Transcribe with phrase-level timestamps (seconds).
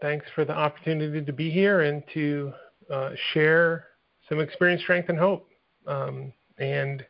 [0.00, 2.52] thanks for the opportunity to be here and to
[2.90, 3.86] uh, share
[4.28, 5.48] some experience, strength, and hope.
[5.86, 7.04] Um, and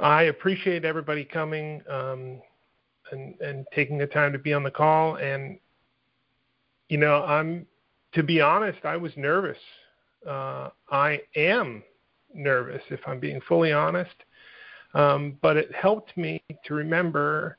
[0.00, 2.40] I appreciate everybody coming um,
[3.10, 5.16] and, and taking the time to be on the call.
[5.16, 5.58] And
[6.88, 7.66] you know, I'm
[8.14, 9.58] to be honest, I was nervous.
[10.26, 11.82] Uh, I am
[12.34, 14.14] nervous, if I'm being fully honest.
[14.94, 17.58] Um, but it helped me to remember.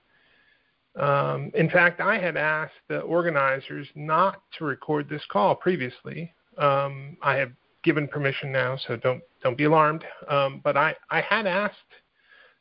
[0.98, 6.33] Um, in fact, I had asked the organizers not to record this call previously.
[6.57, 7.51] Um, I have
[7.83, 10.04] given permission now, so don't don't be alarmed.
[10.28, 11.75] Um, but I, I had asked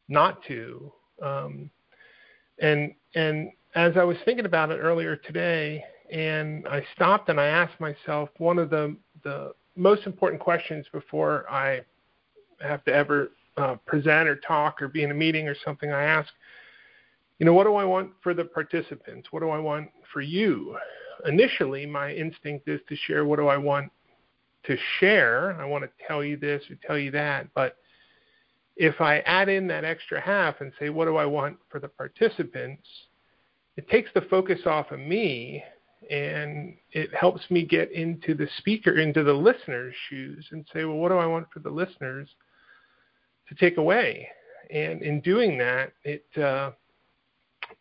[0.09, 1.70] not to, um,
[2.59, 7.46] and and as I was thinking about it earlier today, and I stopped and I
[7.46, 11.80] asked myself one of the the most important questions before I
[12.60, 15.92] have to ever uh, present or talk or be in a meeting or something.
[15.92, 16.28] I ask,
[17.38, 19.28] you know, what do I want for the participants?
[19.30, 20.76] What do I want for you?
[21.26, 23.90] Initially, my instinct is to share what do I want
[24.64, 25.59] to share.
[25.60, 27.48] I want to tell you this or tell you that.
[27.54, 27.76] But
[28.76, 31.88] if I add in that extra half and say, what do I want for the
[31.88, 32.87] participants?
[33.76, 35.62] It takes the focus off of me
[36.10, 40.96] and it helps me get into the speaker, into the listener's shoes, and say, well,
[40.96, 42.29] what do I want for the listeners
[43.48, 44.29] to take away?
[44.70, 46.73] And in doing that, it uh,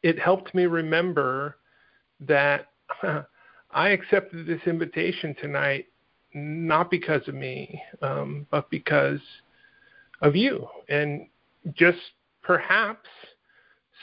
[0.04, 1.58] it helped me remember
[2.22, 2.68] that
[3.72, 5.88] I accepted this invitation tonight
[6.34, 9.22] not because of me, um, but because
[10.22, 11.28] of you, and
[11.74, 11.98] just
[12.44, 13.08] perhaps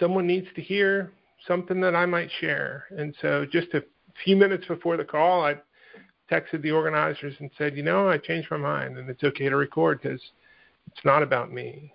[0.01, 1.13] someone needs to hear
[1.47, 2.85] something that I might share.
[2.97, 3.85] And so, just a
[4.25, 5.57] few minutes before the call, I
[6.31, 9.57] texted the organizers and said, you know, I changed my mind and it's okay to
[9.57, 10.21] record because
[10.87, 11.93] it's not about me.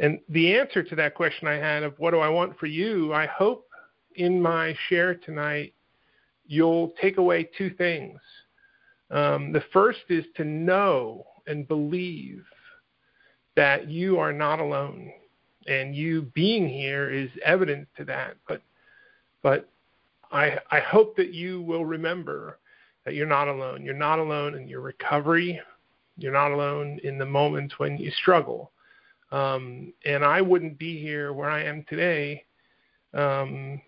[0.00, 3.12] And the answer to that question I had of what do I want for you,
[3.12, 3.68] I hope
[4.16, 5.74] in my share tonight
[6.46, 8.18] you'll take away two things.
[9.10, 12.44] Um, the first is to know and believe
[13.56, 15.12] that you are not alone,
[15.66, 18.36] and you being here is evidence to that.
[18.48, 18.62] But
[19.42, 19.68] but
[20.32, 22.58] I, I hope that you will remember
[23.04, 23.84] that you're not alone.
[23.84, 25.60] You're not alone in your recovery.
[26.16, 28.72] You're not alone in the moments when you struggle.
[29.32, 32.44] Um, and I wouldn't be here where I am today
[33.14, 33.80] um,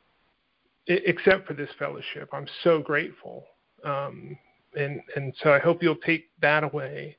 [0.87, 2.29] except for this fellowship.
[2.33, 3.45] I'm so grateful.
[3.85, 4.37] Um,
[4.77, 7.17] and, and so I hope you'll take that away.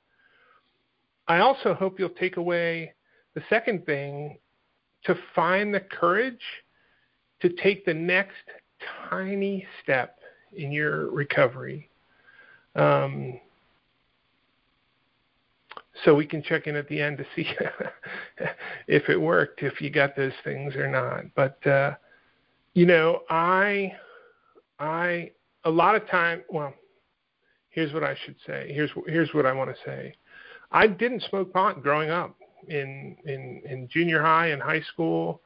[1.27, 2.93] I also hope you'll take away
[3.33, 4.37] the second thing
[5.05, 6.41] to find the courage
[7.41, 8.35] to take the next
[9.09, 10.19] tiny step
[10.55, 11.89] in your recovery.
[12.75, 13.39] Um,
[16.03, 17.47] so we can check in at the end to see
[18.87, 21.25] if it worked, if you got those things or not.
[21.35, 21.95] But uh,
[22.73, 23.93] you know, I,
[24.79, 25.31] I,
[25.63, 26.43] a lot of time.
[26.49, 26.73] Well,
[27.69, 28.71] here's what I should say.
[28.73, 30.15] Here's here's what I want to say.
[30.71, 32.35] I didn't smoke pot growing up
[32.67, 35.41] in in in junior high and high school.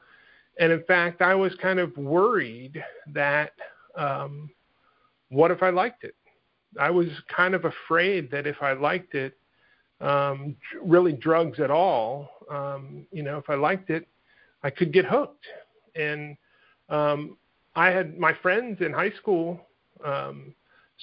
[0.60, 2.82] And in fact, I was kind of worried
[3.14, 3.52] that
[3.96, 4.50] um,
[5.28, 6.16] what if I liked it?
[6.78, 9.37] I was kind of afraid that if I liked it,
[10.00, 14.06] um, really drugs at all, um, you know, if I liked it,
[14.62, 15.44] I could get hooked.
[15.94, 16.36] And
[16.88, 17.36] um,
[17.74, 19.60] I had my friends in high school
[20.04, 20.54] um,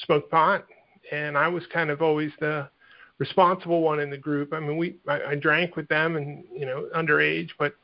[0.06, 0.66] smoked pot,
[1.12, 2.70] and I was kind of always the
[3.18, 4.54] responsible one in the group.
[4.54, 7.76] I mean, we I, I drank with them, and you know, underage, but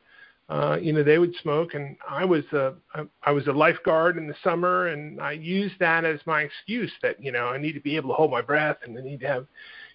[0.48, 2.74] uh, you know, they would smoke, and I was a
[3.22, 7.22] I was a lifeguard in the summer, and I used that as my excuse that
[7.22, 9.28] you know I need to be able to hold my breath, and I need to
[9.28, 9.46] have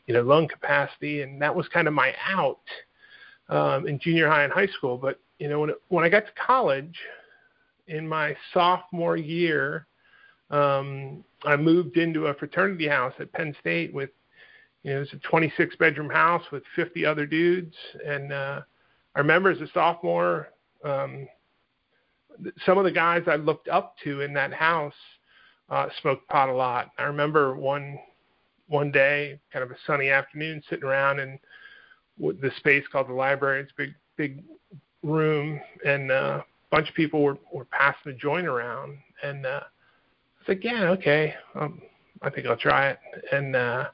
[0.07, 2.59] you know lung capacity, and that was kind of my out
[3.50, 4.97] um, in junior high and high school.
[4.97, 6.97] But you know, when it, when I got to college,
[7.88, 9.88] in my sophomore year,
[10.50, 14.09] um, I moved into a fraternity house at Penn State with
[14.84, 17.75] you know, it was a 26 bedroom house with 50 other dudes,
[18.06, 18.62] and uh,
[19.16, 20.50] I remember as a sophomore,
[20.84, 21.28] um,
[22.66, 24.94] some of the guys I looked up to in that house
[25.69, 26.91] uh, smoked pot a lot.
[26.97, 27.97] I remember one
[28.67, 31.40] one day, kind of a sunny afternoon, sitting around in
[32.19, 33.61] the space called the library.
[33.61, 34.43] It's a big big
[35.03, 39.61] room, and uh, a bunch of people were were passing the joint around, and uh,
[39.61, 41.81] I was like, yeah, okay, um,
[42.22, 42.99] I think I'll try it,
[43.31, 43.85] and uh,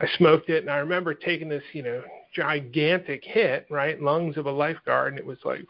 [0.00, 2.02] I smoked it, and I remember taking this, you know,
[2.34, 5.60] gigantic hit, right, lungs of a lifeguard, and it was like,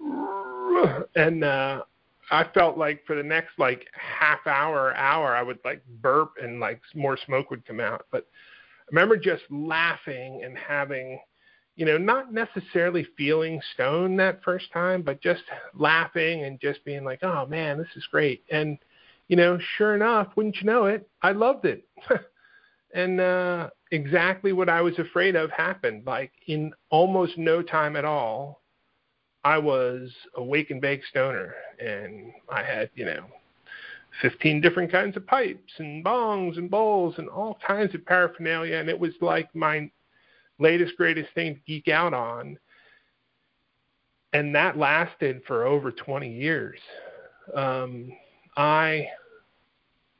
[1.16, 1.82] and uh,
[2.30, 6.60] I felt like for the next like half hour, hour, I would like burp and
[6.60, 8.06] like more smoke would come out.
[8.10, 8.26] But
[8.80, 11.20] I remember just laughing and having,
[11.76, 15.42] you know, not necessarily feeling stoned that first time, but just
[15.74, 18.44] laughing and just being like, oh man, this is great.
[18.50, 18.78] And
[19.28, 21.86] you know, sure enough, wouldn't you know it, I loved it.
[22.94, 26.04] and uh exactly what I was afraid of happened.
[26.06, 28.61] Like in almost no time at all,
[29.44, 33.24] I was a wake and bake stoner and I had, you know,
[34.20, 38.88] 15 different kinds of pipes and bongs and bowls and all kinds of paraphernalia and
[38.88, 39.90] it was like my
[40.58, 42.58] latest greatest thing to geek out on.
[44.32, 46.78] And that lasted for over 20 years.
[47.54, 48.12] Um,
[48.56, 49.08] i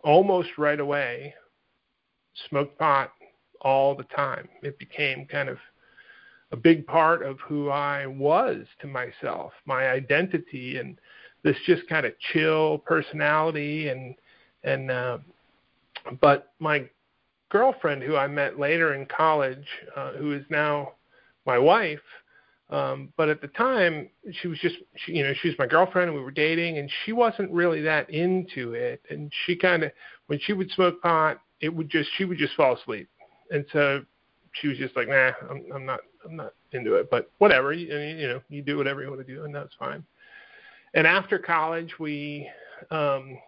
[0.02, 1.34] almost right away
[2.48, 3.12] smoked pot
[3.60, 4.48] all the time.
[4.62, 5.58] It became kind of
[6.52, 10.98] a big part of who i was to myself my identity and
[11.42, 14.14] this just kind of chill personality and
[14.64, 15.18] and uh,
[16.20, 16.88] but my
[17.50, 19.66] girlfriend who I met later in college,
[19.96, 20.92] uh, who is now
[21.46, 22.00] my wife,
[22.70, 24.08] um, but at the time
[24.40, 26.90] she was just she, you know she was my girlfriend and we were dating and
[27.04, 29.02] she wasn't really that into it.
[29.10, 29.92] And she kind of
[30.28, 33.08] when she would smoke pot it would just she would just fall asleep.
[33.50, 34.04] And so
[34.52, 37.86] she was just like nah I'm I'm not I'm not into it but whatever you,
[37.96, 40.04] you know you do whatever you want to do and that's fine
[40.94, 42.48] and after college, we
[42.90, 43.38] um,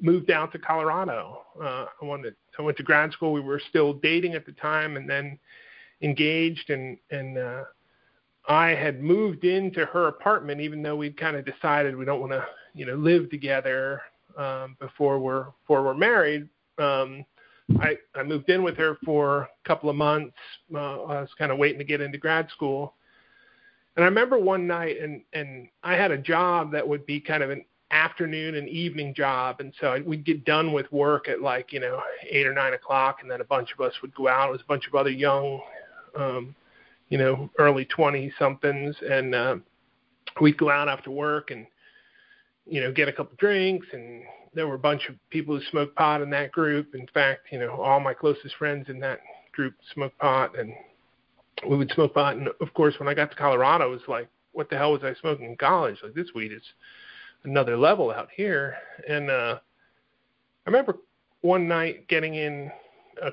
[0.00, 1.42] moved down to Colorado.
[1.60, 3.32] Uh, I wanted I went to grad school.
[3.32, 5.38] We were still dating at the time, and then
[6.02, 6.70] engaged.
[6.70, 7.64] And and uh,
[8.48, 12.32] I had moved into her apartment, even though we'd kind of decided we don't want
[12.32, 12.44] to
[12.74, 14.02] you know live together
[14.36, 16.48] um, before we're before we're married.
[16.78, 17.24] Um,
[17.80, 20.34] I, I moved in with her for a couple of months.
[20.74, 22.94] Uh, I was kind of waiting to get into grad school,
[23.96, 27.42] and I remember one night, and and I had a job that would be kind
[27.42, 31.72] of an afternoon and evening job, and so we'd get done with work at like
[31.72, 32.00] you know
[32.30, 34.48] eight or nine o'clock, and then a bunch of us would go out.
[34.48, 35.60] It was a bunch of other young,
[36.16, 36.54] um,
[37.10, 39.56] you know, early twenty somethings, and uh,
[40.40, 41.66] we'd go out after work and
[42.66, 44.22] you know get a couple drinks and
[44.58, 46.92] there were a bunch of people who smoked pot in that group.
[46.92, 49.20] In fact, you know, all my closest friends in that
[49.52, 50.72] group smoked pot, and
[51.70, 52.34] we would smoke pot.
[52.34, 55.04] And of course, when I got to Colorado, it was like, what the hell was
[55.04, 55.98] I smoking in college?
[56.02, 56.62] Like this weed is
[57.44, 58.74] another level out here.
[59.08, 59.60] And uh,
[60.66, 60.96] I remember
[61.42, 62.72] one night getting in
[63.22, 63.30] a,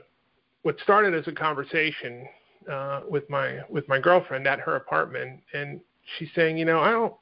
[0.61, 2.27] what started as a conversation
[2.71, 5.81] uh, with my with my girlfriend at her apartment, and
[6.19, 7.15] she's saying, you know, I don't.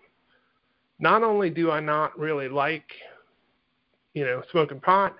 [1.00, 2.84] Not only do I not really like,
[4.14, 5.16] you know, smoking pot,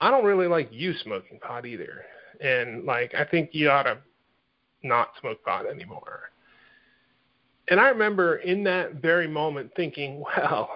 [0.00, 2.04] I don't really like you smoking pot either.
[2.40, 3.98] And like, I think you ought to
[4.82, 6.30] not smoke pot anymore.
[7.68, 10.70] And I remember in that very moment thinking, well,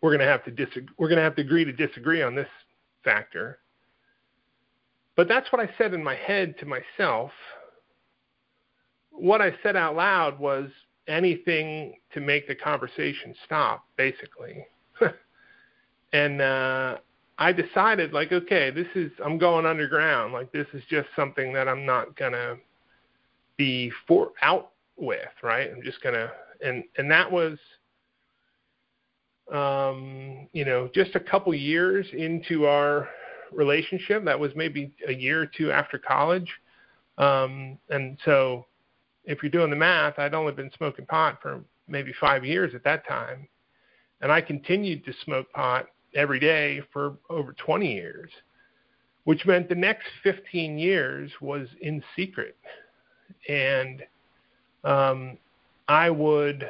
[0.00, 0.94] we're going to have to disagree.
[0.98, 2.48] We're going to have to agree to disagree on this
[3.04, 3.60] factor.
[5.16, 7.30] But that's what I said in my head to myself.
[9.10, 10.70] What I said out loud was
[11.08, 14.64] anything to make the conversation stop, basically.
[16.12, 16.98] And uh,
[17.38, 20.32] I decided, like, okay, this is I'm going underground.
[20.32, 22.56] Like, this is just something that I'm not gonna
[23.56, 25.70] be for out with, right?
[25.70, 26.30] I'm just gonna
[26.60, 27.58] and and that was
[29.50, 33.08] um, you know, just a couple years into our
[33.52, 34.24] relationship.
[34.24, 36.48] That was maybe a year or two after college.
[37.18, 38.66] Um, and so
[39.24, 42.84] if you're doing the math, I'd only been smoking pot for maybe five years at
[42.84, 43.48] that time.
[44.20, 48.30] And I continued to smoke pot every day for over 20 years,
[49.24, 52.56] which meant the next 15 years was in secret.
[53.48, 54.02] And
[54.84, 55.38] um,
[55.88, 56.68] I would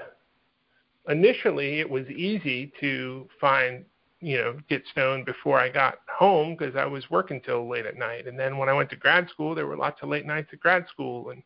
[1.09, 3.85] initially it was easy to find
[4.21, 7.97] you know get stoned before I got home because I was working till late at
[7.97, 10.51] night, and then when I went to grad school, there were lots of late nights
[10.53, 11.43] at grad school and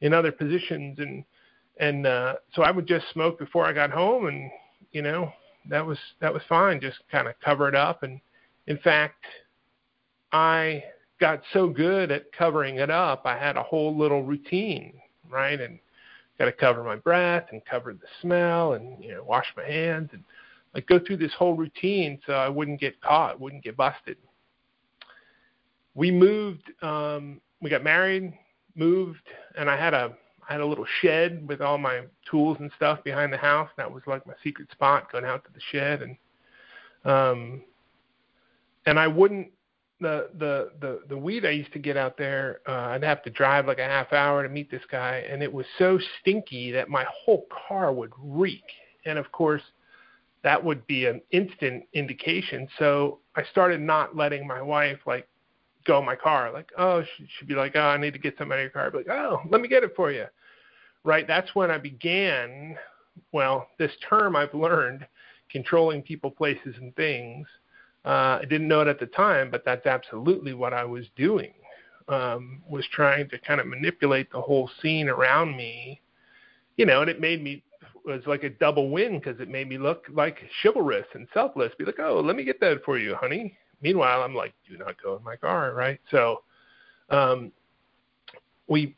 [0.00, 1.24] in other positions, and
[1.80, 4.50] and uh, so I would just smoke before I got home, and
[4.92, 5.32] you know
[5.68, 8.20] that was that was fine, just kind of cover it up, and
[8.66, 9.24] in fact,
[10.32, 10.84] I
[11.20, 14.94] got so good at covering it up, I had a whole little routine,
[15.28, 15.60] right?
[15.60, 15.78] And
[16.38, 20.10] got to cover my breath and cover the smell and you know wash my hands
[20.12, 20.22] and
[20.74, 24.16] like go through this whole routine so I wouldn't get caught, wouldn't get busted.
[25.94, 28.32] We moved, um, we got married,
[28.76, 30.16] moved, and I had a
[30.48, 33.70] I had a little shed with all my tools and stuff behind the house.
[33.76, 36.16] That was like my secret spot, going out to the shed and
[37.04, 37.62] um
[38.86, 39.48] and I wouldn't
[40.00, 43.30] the the the the weed I used to get out there, uh, I'd have to
[43.30, 46.88] drive like a half hour to meet this guy, and it was so stinky that
[46.88, 48.64] my whole car would reek.
[49.04, 49.62] And of course,
[50.44, 52.68] that would be an instant indication.
[52.78, 55.26] So I started not letting my wife like
[55.84, 56.52] go in my car.
[56.52, 58.70] Like, oh, she, she'd be like, oh, I need to get something out of your
[58.70, 58.86] car.
[58.86, 60.26] I'd be like, oh, let me get it for you.
[61.08, 61.26] Right.
[61.26, 62.76] That's when I began.
[63.32, 65.06] Well, this term I've learned,
[65.50, 67.46] controlling people, places, and things
[68.04, 71.54] Uh, I didn't know it at the time, but that's absolutely what I was doing.
[72.08, 76.00] Um, was trying to kind of manipulate the whole scene around me,
[76.76, 77.62] you know, and it made me
[78.06, 81.72] it was like a double win because it made me look like chivalrous and selfless.
[81.78, 83.56] Be like, oh, let me get that for you, honey.
[83.80, 86.00] Meanwhile, I'm like, do not go in my car, right?
[86.10, 86.42] So,
[87.08, 87.50] um,
[88.68, 88.94] we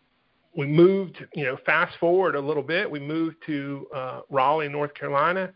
[0.57, 2.91] we moved, you know, fast forward a little bit.
[2.91, 5.53] We moved to uh, Raleigh, North Carolina.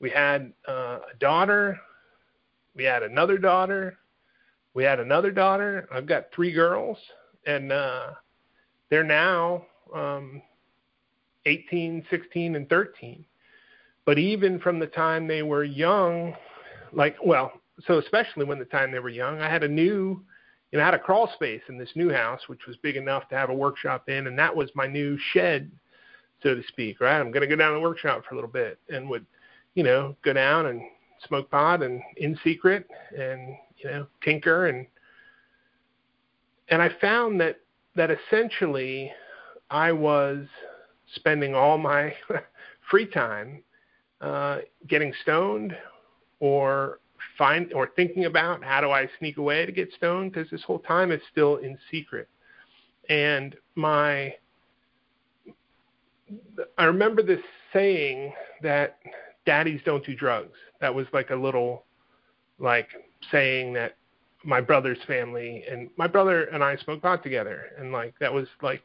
[0.00, 1.78] We had uh, a daughter.
[2.74, 3.98] We had another daughter.
[4.74, 5.88] We had another daughter.
[5.92, 6.98] I've got three girls,
[7.46, 8.12] and uh,
[8.90, 10.42] they're now um,
[11.46, 13.24] 18, 16, and 13.
[14.04, 16.34] But even from the time they were young,
[16.92, 17.52] like, well,
[17.86, 20.22] so especially when the time they were young, I had a new
[20.78, 23.36] know, I had a crawl space in this new house, which was big enough to
[23.36, 25.70] have a workshop in, and that was my new shed,
[26.42, 27.00] so to speak.
[27.00, 29.26] Right, I'm going to go down to the workshop for a little bit, and would,
[29.74, 30.82] you know, go down and
[31.26, 34.86] smoke pot and in secret, and you know, tinker, and
[36.68, 37.60] and I found that
[37.94, 39.12] that essentially
[39.70, 40.46] I was
[41.14, 42.14] spending all my
[42.90, 43.62] free time
[44.20, 45.76] uh, getting stoned
[46.40, 47.00] or
[47.38, 50.80] find or thinking about how do I sneak away to get stoned because this whole
[50.80, 52.28] time it's still in secret.
[53.08, 54.34] And my
[56.78, 57.40] I remember this
[57.72, 58.98] saying that
[59.44, 60.56] daddies don't do drugs.
[60.80, 61.84] That was like a little
[62.58, 62.88] like
[63.30, 63.96] saying that
[64.44, 68.48] my brother's family and my brother and I smoked pot together and like that was
[68.60, 68.82] like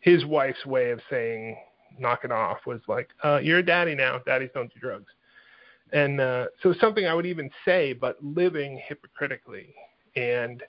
[0.00, 1.56] his wife's way of saying
[1.98, 5.12] knock it off was like uh you're a daddy now daddies don't do drugs
[5.92, 9.74] and uh, so something I would even say, but living hypocritically.
[10.16, 10.62] And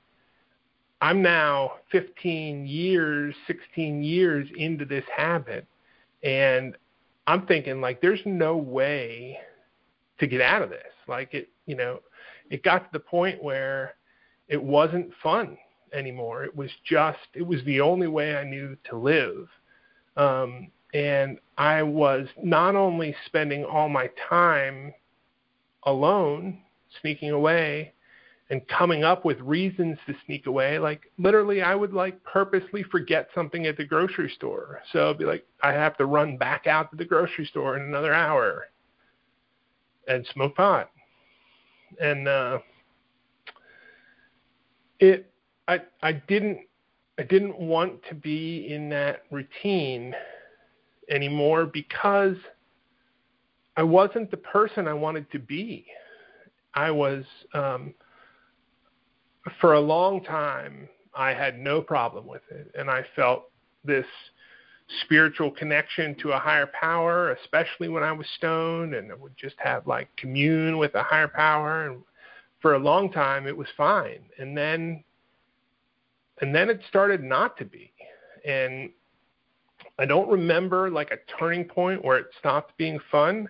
[1.02, 5.66] I'm now 15 years, 16 years into this habit,
[6.24, 6.76] and
[7.28, 9.38] I'm thinking like, there's no way
[10.20, 10.82] to get out of this.
[11.08, 12.00] Like it, you know,
[12.50, 13.96] it got to the point where
[14.48, 15.58] it wasn't fun
[15.94, 16.44] anymore.
[16.44, 19.48] It was just, it was the only way I knew to live.
[20.16, 24.94] Um, and I was not only spending all my time
[25.88, 26.60] alone,
[27.02, 27.94] sneaking away,
[28.50, 30.78] and coming up with reasons to sneak away.
[30.80, 34.82] Like literally, I would like purposely forget something at the grocery store.
[34.94, 37.84] So it'd be like I have to run back out to the grocery store in
[37.84, 38.68] another hour
[40.08, 40.92] and smoke pot.
[42.00, 42.60] And uh,
[45.00, 45.32] it,
[45.68, 46.60] I, I didn't,
[47.20, 50.14] I didn't want to be in that routine
[51.10, 52.36] anymore because
[53.78, 55.86] I wasn't the person I wanted to be.
[56.74, 57.94] I was, um,
[59.62, 62.72] for a long time, I had no problem with it.
[62.78, 63.52] And I felt
[63.86, 64.06] this
[65.04, 69.56] spiritual connection to a higher power, especially when I was stoned, and I would just
[69.60, 71.88] have like commune with a higher power.
[71.88, 72.02] And
[72.60, 74.22] for a long time, it was fine.
[74.40, 75.04] And then,
[76.42, 77.92] and then it started not to be.
[78.44, 78.90] And
[80.00, 83.50] I don't remember like a turning point where it stopped being fun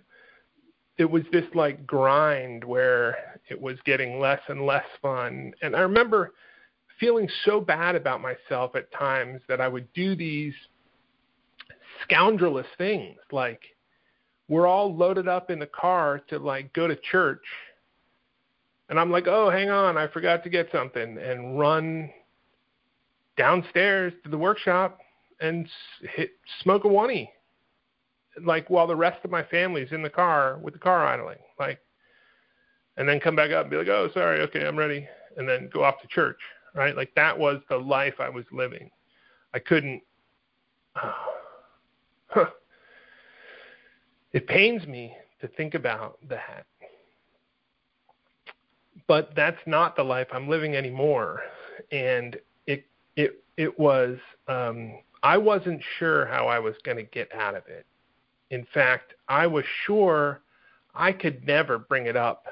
[0.98, 5.54] it was this like grind where it was getting less and less fun.
[5.62, 6.34] And I remember
[7.00, 10.54] feeling so bad about myself at times that I would do these
[12.04, 13.62] scoundrelous things like
[14.48, 17.44] we're all loaded up in the car to like go to church
[18.89, 22.10] and I'm like, "Oh, hang on, I forgot to get something." And run
[23.38, 25.00] downstairs to the workshop
[25.39, 25.68] and
[26.16, 26.32] hit
[26.63, 27.32] smoke a oney
[28.44, 31.79] like while the rest of my family's in the car with the car idling, like,
[32.98, 35.70] and then come back up and be like, oh, sorry, okay, I'm ready, and then
[35.72, 36.39] go off to church,
[36.74, 36.96] right?
[36.96, 38.89] Like that was the life I was living.
[39.53, 40.01] I couldn't.
[40.96, 41.12] Uh,
[42.27, 42.46] huh.
[44.34, 46.65] It pains me to think about that.
[49.08, 51.41] But that's not the life I'm living anymore.
[51.91, 54.17] And it it it was
[54.48, 57.86] um I wasn't sure how I was going to get out of it
[58.50, 60.42] in fact, I was sure
[60.96, 62.46] I could never bring it up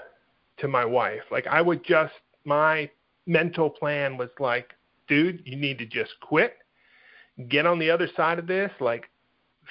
[0.57, 1.23] to my wife.
[1.31, 2.13] Like I would just
[2.45, 2.89] my
[3.25, 4.73] mental plan was like,
[5.07, 6.57] dude, you need to just quit.
[7.49, 9.09] Get on the other side of this like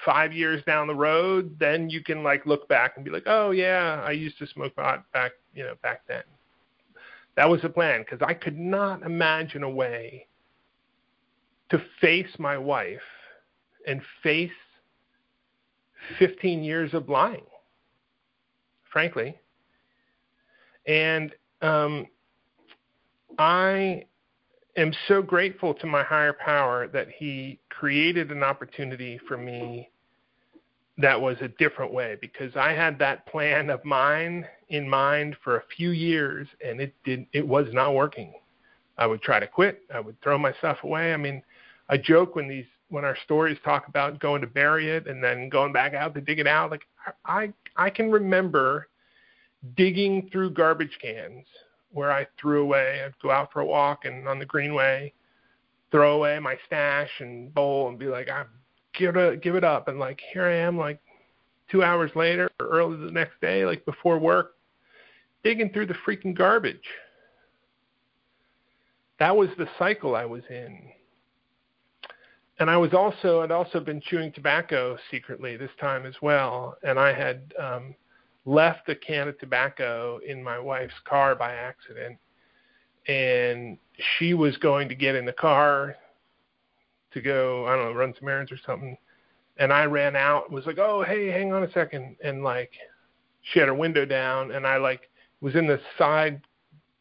[0.04, 3.52] 5 years down the road, then you can like look back and be like, "Oh
[3.52, 6.25] yeah, I used to smoke pot back, you know, back then."
[7.37, 10.26] That was the plan because I could not imagine a way
[11.71, 13.00] to face my wife
[13.87, 14.50] and face
[16.18, 17.44] 15 years of lying,
[18.92, 19.38] frankly.
[20.87, 21.32] And
[21.62, 22.06] um,
[23.38, 24.04] I
[24.76, 29.90] am so grateful to my higher power that he created an opportunity for me
[30.99, 35.56] that was a different way because I had that plan of mine in mind for
[35.56, 38.32] a few years and it did it was not working.
[38.96, 39.82] I would try to quit.
[39.92, 41.12] I would throw myself away.
[41.12, 41.42] I mean,
[41.88, 45.48] I joke when these when our stories talk about going to bury it and then
[45.48, 46.70] going back out to dig it out.
[46.70, 46.82] Like
[47.24, 48.86] I I can remember
[49.76, 51.44] digging through garbage cans
[51.90, 53.02] where I threw away.
[53.04, 55.12] I'd go out for a walk and on the greenway,
[55.90, 58.44] throw away my stash and bowl and be like, I
[58.96, 59.88] give it give it up.
[59.88, 61.00] And like here I am, like
[61.68, 64.54] two hours later or early the next day, like before work,
[65.42, 66.88] digging through the freaking garbage.
[69.18, 70.92] That was the cycle I was in.
[72.64, 76.99] And I was also I'd also been chewing tobacco secretly this time as well, and
[76.99, 77.94] I had um,
[78.47, 82.16] left a can of tobacco in my wife's car by accident,
[83.06, 83.76] and
[84.16, 85.94] she was going to get in the car
[87.12, 88.97] to go I don't know run some errands or something,
[89.59, 92.16] and I ran out was like oh hey hang on a second.
[92.25, 92.73] And like
[93.42, 95.11] she had her window down and I like
[95.42, 96.40] was in the side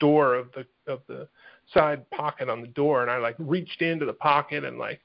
[0.02, 1.30] door of the of the
[1.74, 3.02] side pocket on the door.
[3.02, 5.00] And I like reached into the pocket and like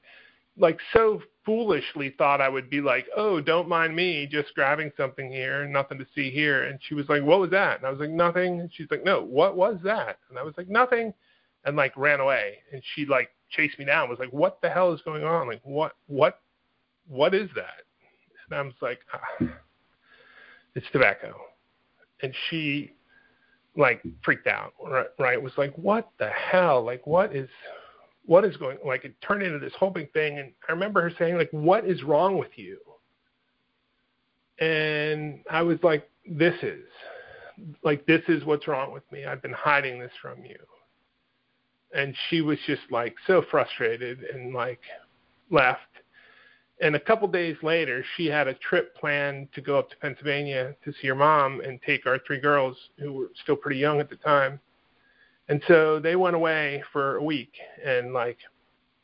[0.59, 5.31] like so foolishly thought I would be like, "Oh, don't mind me, just grabbing something
[5.31, 7.99] here, nothing to see here." And she was like, "What was that?" And I was
[7.99, 11.13] like, "Nothing." And she's like, "No, what was that?" And I was like, "Nothing,"
[11.65, 12.59] and like ran away.
[12.71, 14.09] And she like chased me down.
[14.09, 15.47] Was like, "What the hell is going on?
[15.47, 16.41] Like, what, what,
[17.07, 17.83] what is that?"
[18.49, 19.47] And I was like, ah,
[20.75, 21.35] "It's tobacco."
[22.21, 22.93] And she
[23.77, 27.47] like freaked out right, right was like what the hell like what is
[28.29, 31.11] what is going like it turned into this whole big thing and i remember her
[31.17, 32.77] saying like what is wrong with you?
[34.59, 36.85] And i was like this is
[37.83, 39.25] like this is what's wrong with me.
[39.25, 40.59] I've been hiding this from you.
[41.93, 44.81] And she was just like so frustrated and like
[45.49, 45.81] left.
[46.81, 50.75] And a couple days later, she had a trip planned to go up to Pennsylvania
[50.85, 54.09] to see her mom and take our three girls, who were still pretty young at
[54.09, 54.61] the time.
[55.49, 57.53] And so they went away for a week,
[57.83, 58.37] and like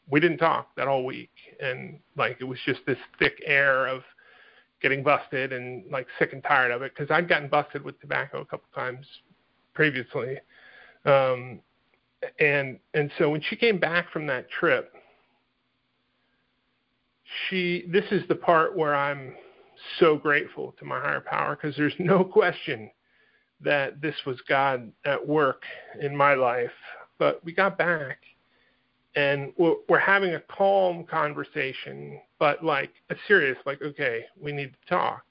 [0.10, 4.04] we didn't talk that whole week, and like it was just this thick air of
[4.82, 8.42] getting busted and like sick and tired of it because I'd gotten busted with tobacco
[8.42, 9.06] a couple times
[9.74, 10.38] previously.
[11.06, 11.60] Um,
[12.40, 14.94] and and so when she came back from that trip
[17.50, 19.34] she this is the part where I'm
[20.00, 22.90] so grateful to my higher power because there's no question
[23.66, 25.64] that this was God at work
[26.02, 26.72] in my life.
[27.18, 28.20] But we got back
[29.16, 34.72] and we're, we're having a calm conversation, but like a serious, like, okay, we need
[34.74, 35.24] to talk.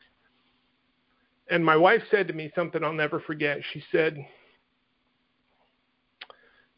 [1.51, 3.59] And my wife said to me something I'll never forget.
[3.73, 4.17] She said,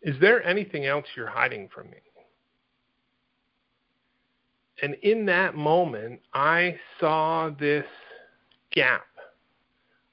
[0.02, 1.98] Is there anything else you're hiding from me?
[4.82, 7.86] And in that moment, I saw this
[8.72, 9.06] gap.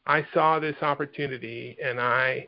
[0.06, 2.48] I saw this opportunity and I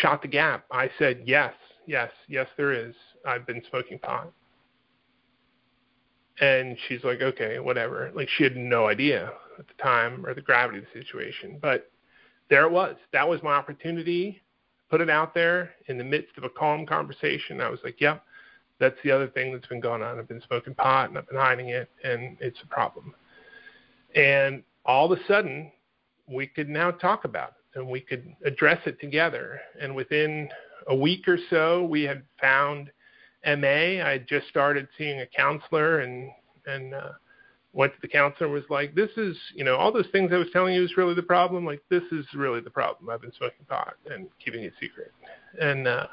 [0.00, 0.64] shot the gap.
[0.70, 1.54] I said, Yes,
[1.86, 2.94] yes, yes, there is.
[3.26, 4.32] I've been smoking pot.
[6.40, 8.10] And she's like, Okay, whatever.
[8.14, 11.58] Like she had no idea at the time or the gravity of the situation.
[11.60, 11.90] But
[12.50, 12.96] there it was.
[13.12, 14.42] That was my opportunity.
[14.90, 17.60] Put it out there in the midst of a calm conversation.
[17.60, 18.22] I was like, Yep,
[18.78, 20.18] that's the other thing that's been going on.
[20.18, 23.14] I've been smoking pot and I've been hiding it, and it's a problem.
[24.14, 25.72] And all of a sudden,
[26.28, 29.60] we could now talk about it and we could address it together.
[29.80, 30.48] And within
[30.88, 32.90] a week or so, we had found
[33.44, 34.02] MA.
[34.02, 36.30] I had just started seeing a counselor and
[36.66, 37.12] and uh,
[37.72, 40.38] went to the counselor and was like, "This is, you know, all those things I
[40.38, 41.64] was telling you is really the problem.
[41.64, 43.08] Like, this is really the problem.
[43.08, 45.12] I've been smoking pot and keeping it secret."
[45.60, 46.06] And uh,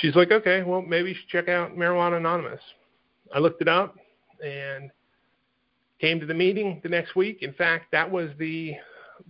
[0.00, 2.60] she's like, okay, well, maybe you should check out Marijuana Anonymous.
[3.34, 3.96] I looked it up
[4.44, 4.90] and
[6.00, 7.42] came to the meeting the next week.
[7.42, 8.74] In fact, that was the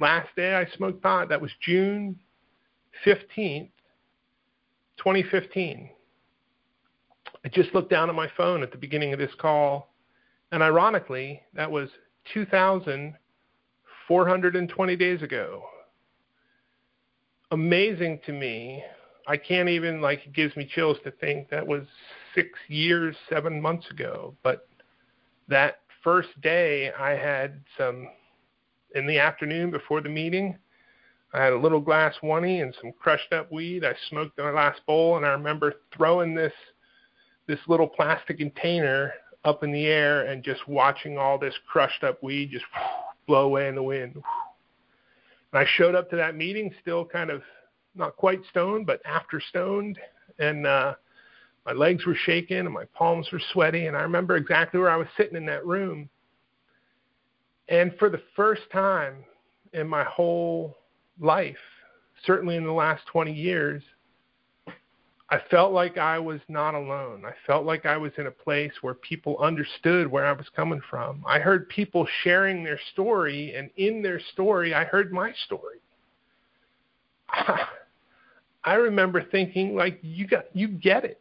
[0.00, 1.28] last day I smoked pot.
[1.28, 2.16] That was June
[3.04, 3.70] 15th,
[4.96, 5.90] 2015.
[7.44, 9.92] I just looked down at my phone at the beginning of this call,
[10.52, 11.90] and ironically, that was
[12.32, 15.64] 2,420 days ago.
[17.50, 18.84] Amazing to me
[19.26, 21.84] I can't even like it gives me chills to think that was
[22.34, 24.34] six years, seven months ago.
[24.42, 24.68] But
[25.48, 28.08] that first day, I had some
[28.94, 30.56] in the afternoon before the meeting.
[31.32, 33.84] I had a little glass oney and some crushed up weed.
[33.84, 36.52] I smoked my last bowl, and I remember throwing this
[37.46, 39.12] this little plastic container
[39.44, 42.64] up in the air and just watching all this crushed up weed just
[43.26, 44.14] blow away in the wind.
[44.14, 44.22] And
[45.52, 47.42] I showed up to that meeting still kind of
[47.94, 49.98] not quite stoned, but after stoned,
[50.38, 50.94] and uh,
[51.66, 53.86] my legs were shaking and my palms were sweaty.
[53.86, 56.08] And I remember exactly where I was sitting in that room.
[57.68, 59.24] And for the first time
[59.72, 60.76] in my whole
[61.20, 61.56] life,
[62.26, 63.82] certainly in the last 20 years,
[65.30, 67.24] I felt like I was not alone.
[67.24, 70.82] I felt like I was in a place where people understood where I was coming
[70.90, 71.24] from.
[71.26, 75.78] I heard people sharing their story, and in their story, I heard my story.
[78.64, 81.20] I remember thinking, like, you got, you get it.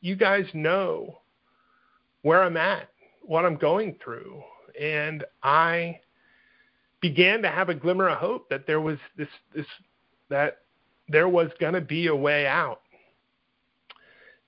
[0.00, 1.18] You guys know
[2.22, 2.88] where I'm at,
[3.22, 4.42] what I'm going through,
[4.80, 6.00] and I
[7.00, 9.66] began to have a glimmer of hope that there was this, this,
[10.28, 10.58] that
[11.08, 12.80] there was going to be a way out.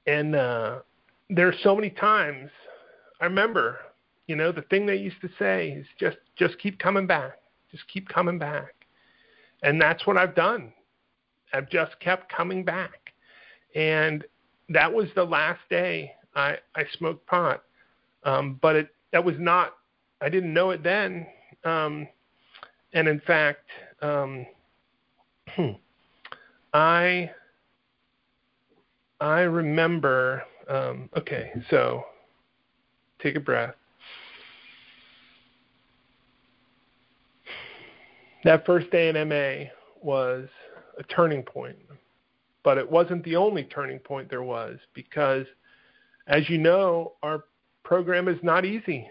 [0.07, 0.81] And uh,
[1.29, 2.51] there are so many times
[3.21, 3.79] I remember,
[4.27, 7.39] you know, the thing they used to say is just just keep coming back,
[7.71, 8.75] just keep coming back,
[9.63, 10.73] and that's what I've done.
[11.53, 13.13] I've just kept coming back,
[13.75, 14.25] and
[14.69, 17.63] that was the last day I I smoked pot,
[18.25, 19.75] um, but it that was not
[20.21, 21.27] I didn't know it then,
[21.65, 22.09] um,
[22.93, 23.69] and in fact,
[24.03, 24.47] um,
[26.75, 27.31] I
[29.21, 30.43] I remember.
[30.69, 32.05] Um, okay, so
[33.23, 33.75] take a breath.
[38.45, 39.71] That first day in MA
[40.03, 40.49] was
[40.99, 41.77] a turning point,
[42.63, 45.47] but it wasn't the only turning point there was because,
[46.27, 47.45] as you know, our
[47.85, 49.09] program is not easy.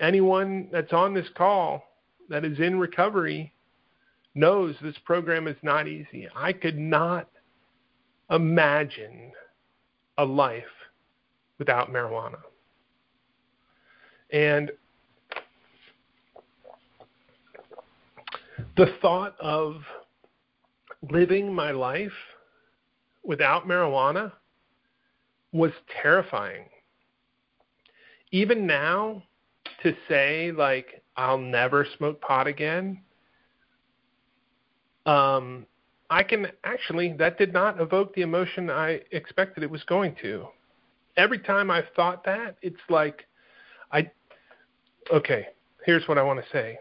[0.00, 1.82] Anyone that's on this call
[2.28, 3.52] that is in recovery
[4.34, 6.28] knows this program is not easy.
[6.34, 7.28] I could not
[8.30, 9.32] imagine
[10.18, 10.64] a life
[11.58, 12.38] without marijuana.
[14.30, 14.70] And
[18.76, 19.76] the thought of
[21.10, 22.12] living my life
[23.24, 24.32] without marijuana
[25.52, 26.64] was terrifying.
[28.32, 29.22] Even now,
[29.82, 33.00] to say, like, I'll never smoke pot again,
[35.06, 35.66] um,
[36.10, 40.46] I can actually, that did not evoke the emotion I expected it was going to.
[41.16, 43.26] Every time I've thought that, it's like,
[43.92, 44.10] I,
[45.12, 45.46] okay,
[45.84, 46.78] here's what I want to say.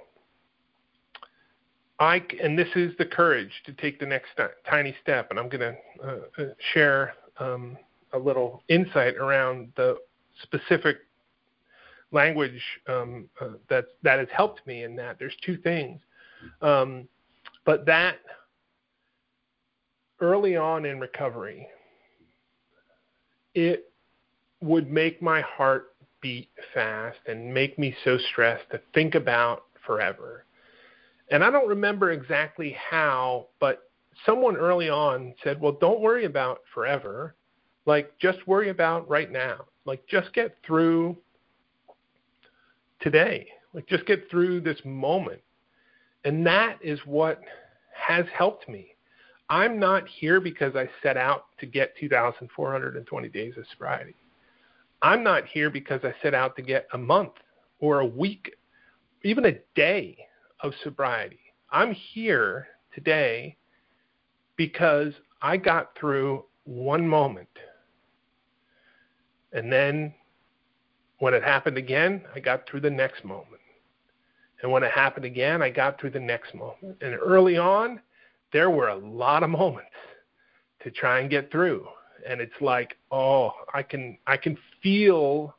[1.99, 4.31] I, and this is the courage to take the next
[4.69, 7.77] tiny step, and I'm going to uh, uh, share um,
[8.11, 9.97] a little insight around the
[10.43, 10.97] specific
[12.11, 15.17] language um, uh, that that has helped me in that.
[15.19, 15.99] There's two things,
[16.61, 17.07] um,
[17.65, 18.17] but that
[20.21, 21.67] early on in recovery,
[23.53, 23.91] it
[24.61, 30.45] would make my heart beat fast and make me so stressed to think about forever.
[31.29, 33.89] And I don't remember exactly how, but
[34.25, 37.35] someone early on said, Well, don't worry about forever.
[37.85, 39.65] Like, just worry about right now.
[39.85, 41.17] Like, just get through
[42.99, 43.47] today.
[43.73, 45.41] Like, just get through this moment.
[46.23, 47.41] And that is what
[47.93, 48.95] has helped me.
[49.49, 54.15] I'm not here because I set out to get 2,420 days of sobriety.
[55.01, 57.33] I'm not here because I set out to get a month
[57.79, 58.55] or a week,
[59.23, 60.17] even a day
[60.61, 61.39] of sobriety.
[61.69, 63.57] I'm here today
[64.55, 67.49] because I got through one moment.
[69.53, 70.13] And then
[71.25, 73.59] when it happened again, I got through the next moment.
[74.61, 76.97] And when it happened again, I got through the next moment.
[77.01, 77.99] And early on,
[78.53, 79.89] there were a lot of moments
[80.83, 81.87] to try and get through
[82.27, 85.55] and it's like oh i can i can feel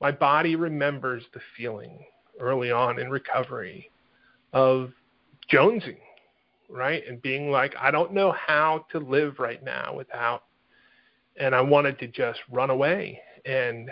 [0.00, 2.04] my body remembers the feeling
[2.40, 3.90] early on in recovery
[4.52, 4.90] of
[5.52, 5.98] jonesing
[6.68, 10.44] right and being like i don't know how to live right now without
[11.36, 13.90] and i wanted to just run away and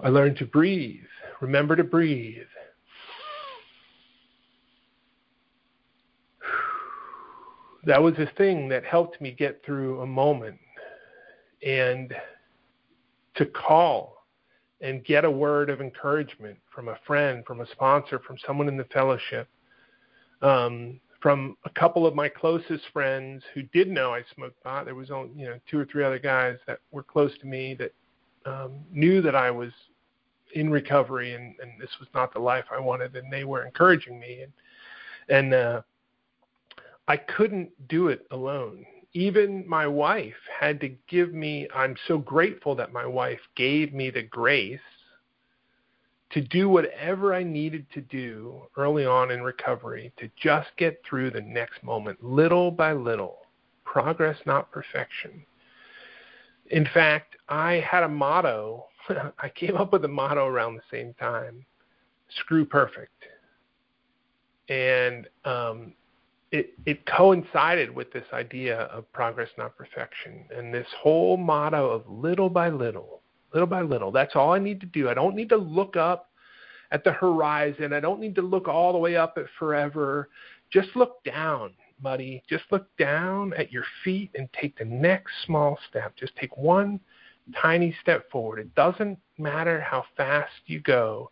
[0.00, 1.04] i learned to breathe
[1.40, 2.46] remember to breathe
[7.84, 10.58] that was a thing that helped me get through a moment
[11.66, 12.14] and
[13.34, 14.24] to call
[14.80, 18.76] and get a word of encouragement from a friend, from a sponsor, from someone in
[18.76, 19.48] the fellowship,
[20.42, 24.84] um, from a couple of my closest friends who did know I smoked pot.
[24.84, 27.74] There was only you know two or three other guys that were close to me
[27.74, 27.92] that
[28.44, 29.72] um, knew that I was
[30.54, 34.18] in recovery and, and this was not the life I wanted, and they were encouraging
[34.18, 34.52] me and
[35.28, 35.82] and uh,
[37.06, 38.84] I couldn't do it alone.
[39.14, 44.10] Even my wife had to give me, I'm so grateful that my wife gave me
[44.10, 44.80] the grace
[46.30, 51.30] to do whatever I needed to do early on in recovery to just get through
[51.30, 53.38] the next moment, little by little.
[53.84, 55.44] Progress, not perfection.
[56.70, 58.86] In fact, I had a motto.
[59.38, 61.64] I came up with a motto around the same time
[62.36, 63.24] screw perfect.
[64.68, 65.94] And um,
[66.52, 72.08] it, it coincided with this idea of progress, not perfection, and this whole motto of
[72.08, 73.20] little by little,
[73.52, 74.12] little by little.
[74.12, 75.08] That's all I need to do.
[75.08, 76.30] I don't need to look up
[76.90, 77.92] at the horizon.
[77.92, 80.28] I don't need to look all the way up at forever.
[80.70, 81.72] Just look down,
[82.02, 82.42] buddy.
[82.48, 86.14] Just look down at your feet and take the next small step.
[86.16, 87.00] Just take one
[87.60, 88.58] tiny step forward.
[88.58, 91.30] It doesn't matter how fast you go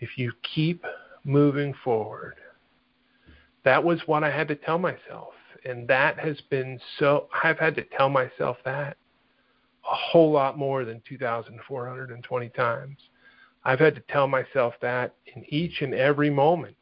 [0.00, 0.84] if you keep
[1.24, 2.36] moving forward
[3.64, 5.32] that was what I had to tell myself.
[5.64, 8.96] And that has been so, I've had to tell myself that
[9.90, 12.98] a whole lot more than 2,420 times.
[13.64, 16.76] I've had to tell myself that in each and every moment.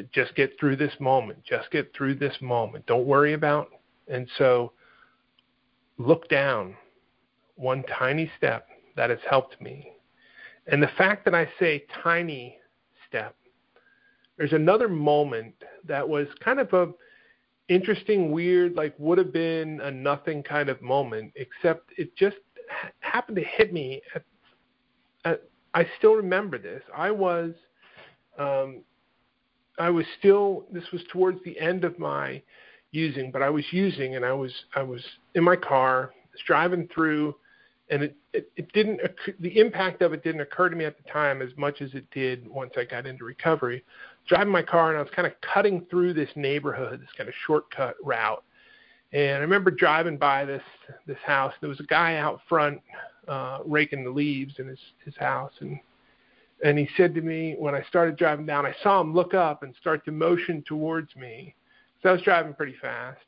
[0.00, 1.44] That just get through this moment.
[1.44, 2.86] Just get through this moment.
[2.86, 3.68] Don't worry about.
[4.08, 4.72] And so
[5.98, 6.74] look down
[7.56, 9.92] one tiny step that has helped me.
[10.66, 12.56] And the fact that I say tiny
[13.06, 13.36] step
[14.38, 15.54] there's another moment
[15.86, 16.88] that was kind of a
[17.68, 22.38] interesting, weird, like would have been a nothing kind of moment, except it just
[23.00, 24.00] happened to hit me.
[24.14, 24.22] At,
[25.26, 25.42] at,
[25.74, 26.82] I still remember this.
[26.96, 27.52] I was,
[28.38, 28.80] um,
[29.78, 30.64] I was still.
[30.72, 32.42] This was towards the end of my
[32.92, 35.02] using, but I was using, and I was, I was
[35.34, 36.12] in my car,
[36.46, 37.34] driving through,
[37.88, 39.00] and it, it, it didn't.
[39.38, 42.10] The impact of it didn't occur to me at the time as much as it
[42.10, 43.84] did once I got into recovery
[44.26, 47.34] driving my car and I was kind of cutting through this neighborhood, this kind of
[47.46, 48.42] shortcut route.
[49.12, 50.62] And I remember driving by this
[51.06, 51.52] this house.
[51.60, 52.80] There was a guy out front
[53.26, 55.80] uh, raking the leaves in his his house, and
[56.64, 59.62] and he said to me when I started driving down, I saw him look up
[59.62, 61.54] and start to motion towards me.
[62.02, 63.20] So I was driving pretty fast,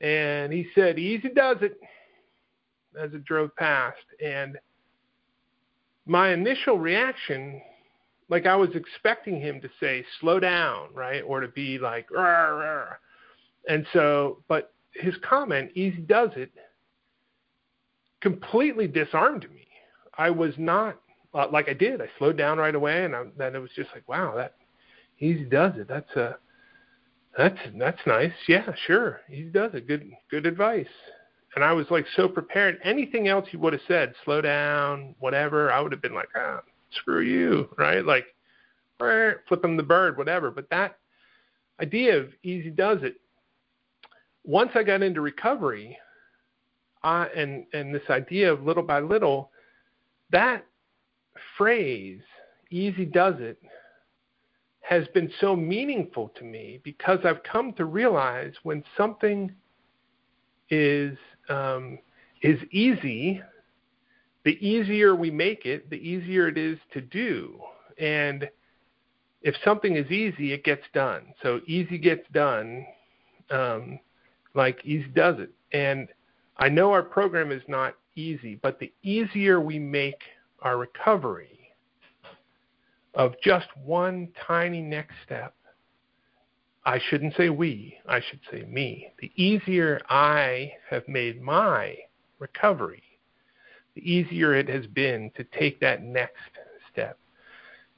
[0.00, 1.78] and he said, "Easy does it,"
[2.98, 4.04] as it drove past.
[4.22, 4.58] And
[6.06, 7.60] my initial reaction
[8.30, 12.50] like I was expecting him to say slow down, right, or to be like, rawr,
[12.52, 12.96] rawr.
[13.68, 16.52] and so, but his comment, easy does it,
[18.20, 19.66] completely disarmed me.
[20.16, 21.00] I was not
[21.32, 22.00] like I did.
[22.00, 24.54] I slowed down right away, and I, then it was just like, wow, that
[25.18, 25.88] easy does it.
[25.88, 26.36] That's a
[27.36, 28.32] that's that's nice.
[28.48, 29.86] Yeah, sure, he does it.
[29.86, 30.86] Good good advice.
[31.54, 32.78] And I was like so prepared.
[32.84, 36.60] Anything else he would have said, slow down, whatever, I would have been like, ah,
[36.92, 38.04] screw you, right?
[38.04, 38.26] Like,
[38.98, 40.52] flip him the bird, whatever.
[40.52, 40.98] But that
[41.80, 43.16] idea of easy does it.
[44.44, 45.98] Once I got into recovery,
[47.02, 49.50] I, and and this idea of little by little,
[50.30, 50.64] that
[51.56, 52.20] phrase
[52.70, 53.60] "easy does it"
[54.80, 59.54] has been so meaningful to me because I've come to realize when something
[60.68, 61.16] is
[61.48, 61.98] um,
[62.42, 63.42] is easy,
[64.44, 67.60] the easier we make it, the easier it is to do.
[67.98, 68.48] And
[69.42, 71.34] if something is easy, it gets done.
[71.42, 72.86] So easy gets done,
[73.50, 73.98] um,
[74.54, 75.50] like easy does it.
[75.72, 76.08] And
[76.56, 80.20] I know our program is not easy, but the easier we make
[80.62, 81.58] our recovery
[83.14, 85.54] of just one tiny next step,
[86.84, 89.12] I shouldn't say we, I should say me.
[89.20, 91.96] The easier I have made my
[92.38, 93.02] recovery,
[93.94, 96.40] the easier it has been to take that next
[96.90, 97.18] step.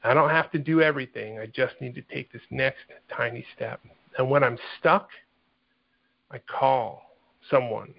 [0.04, 1.38] I don't have to do everything.
[1.38, 3.80] I just need to take this next tiny step.
[4.18, 5.08] And when I'm stuck,
[6.30, 7.02] I call
[7.50, 7.94] someone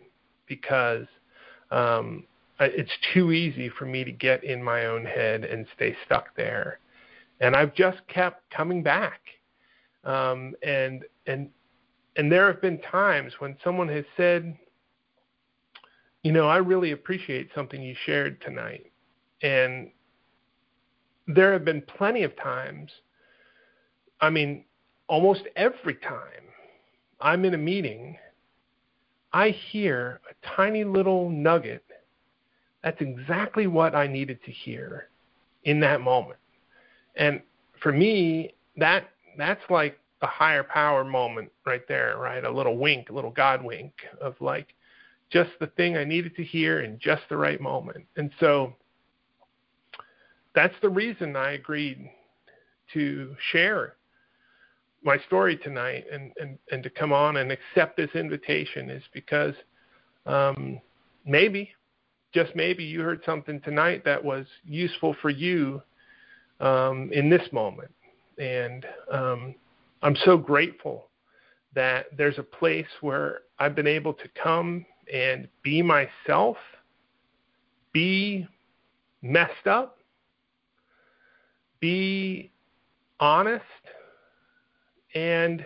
[0.48, 1.06] because
[1.72, 2.26] um,
[2.66, 6.80] it's too easy for me to get in my own head and stay stuck there.
[7.40, 9.22] And I've just kept coming back.
[10.04, 11.50] Um, and and
[12.16, 14.58] and there have been times when someone has said,
[16.24, 18.92] you know, I really appreciate something you shared tonight.
[19.42, 19.92] And
[21.28, 22.92] there have been plenty of times,
[24.22, 24.66] I mean,
[25.08, 26.44] almost every time
[27.20, 28.18] I'm in a meeting,
[29.32, 31.84] I hear a tiny little nugget.
[32.84, 35.10] That's exactly what I needed to hear
[35.64, 36.40] in that moment.
[37.16, 37.42] And
[37.82, 42.44] for me, that that's like a higher power moment right there, right?
[42.44, 44.74] A little wink, a little God wink of like
[45.32, 48.06] just the thing I needed to hear in just the right moment.
[48.16, 48.74] And so
[50.54, 52.10] that's the reason I agreed
[52.94, 53.96] to share
[55.04, 59.56] my story tonight and, and, and to come on and accept this invitation is because
[60.26, 60.80] um,
[61.26, 61.72] maybe,
[62.34, 65.82] just maybe, you heard something tonight that was useful for you
[66.60, 67.92] um, in this moment.
[68.38, 69.56] And um,
[70.02, 71.10] I'm so grateful
[71.76, 76.58] that there's a place where I've been able to come and be myself–
[77.94, 78.48] be
[79.22, 80.00] messed up,
[81.80, 82.52] be
[83.20, 83.64] honest,
[85.16, 85.66] and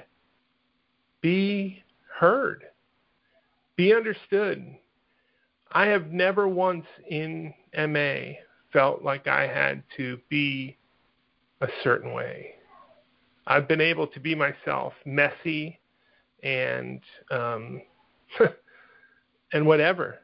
[1.21, 1.81] be
[2.19, 2.65] heard,
[3.77, 4.75] be understood.
[5.77, 8.33] I have never once in MA
[8.73, 10.75] felt like I had to be
[11.61, 12.55] a certain way.
[13.45, 15.79] I've been able to be myself, messy
[16.41, 17.83] and um,
[19.53, 20.17] and whatever.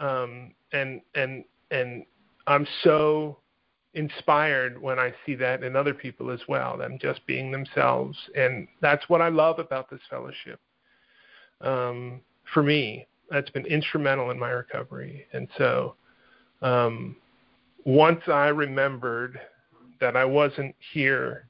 [0.00, 2.04] Um, and and and
[2.48, 3.38] I'm so
[3.94, 8.18] inspired when I see that in other people as well, them just being themselves.
[8.34, 10.58] And that's what I love about this fellowship.
[11.60, 15.26] Um, for me, that's been instrumental in my recovery.
[15.32, 15.96] And so
[16.62, 17.16] um,
[17.84, 19.40] once I remembered
[20.00, 21.48] that I wasn't here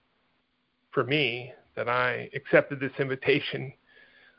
[0.91, 3.73] for me, that I accepted this invitation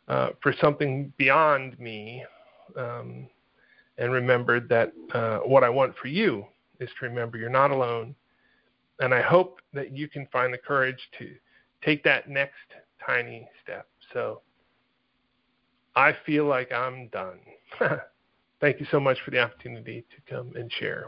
[0.08, 2.24] uh, for something beyond me,
[2.76, 3.28] um,
[3.98, 6.46] and remembered that uh, what I want for you
[6.80, 8.16] is to remember you're not alone.
[9.00, 11.30] And I hope that you can find the courage to
[11.84, 12.54] take that next
[13.06, 13.88] tiny step.
[14.14, 14.42] So
[15.98, 17.40] I feel like I'm done.
[18.62, 21.08] Thank you so much for the opportunity to come and share.